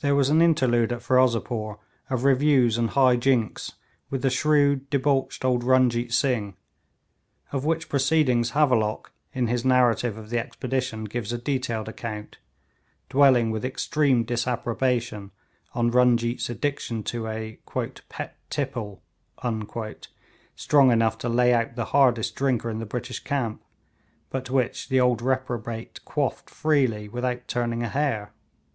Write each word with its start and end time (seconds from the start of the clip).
There 0.00 0.14
was 0.14 0.30
an 0.30 0.40
interlude 0.40 0.92
at 0.94 1.02
Ferozepore 1.02 1.76
of 2.08 2.24
reviews 2.24 2.78
and 2.78 2.88
high 2.88 3.16
jinks 3.16 3.74
with 4.08 4.22
the 4.22 4.30
shrewd, 4.30 4.88
debauched 4.88 5.44
old 5.44 5.62
Runjeet 5.62 6.10
Singh; 6.10 6.54
of 7.52 7.66
which 7.66 7.90
proceedings 7.90 8.52
Havelock 8.52 9.12
in 9.34 9.48
his 9.48 9.62
narrative 9.62 10.16
of 10.16 10.30
the 10.30 10.38
expedition 10.38 11.04
gives 11.04 11.34
a 11.34 11.36
detailed 11.36 11.86
account, 11.86 12.38
dwelling 13.10 13.50
with 13.50 13.62
extreme 13.66 14.24
disapprobation 14.24 15.32
on 15.74 15.90
Runjeet's 15.90 16.48
addiction 16.48 17.02
to 17.02 17.26
a 17.26 17.58
'pet 18.08 18.34
tipple' 18.48 19.02
strong 20.56 20.90
enough 20.90 21.18
to 21.18 21.28
lay 21.28 21.52
out 21.52 21.76
the 21.76 21.84
hardest 21.92 22.36
drinker 22.36 22.70
in 22.70 22.78
the 22.78 22.86
British 22.86 23.20
camp, 23.20 23.62
but 24.30 24.48
which 24.48 24.88
the 24.88 24.98
old 24.98 25.20
reprobate 25.20 26.02
quaffed 26.06 26.48
freely 26.48 27.06
without 27.06 27.46
turning 27.48 27.82
a 27.82 27.90
hair. 27.90 28.32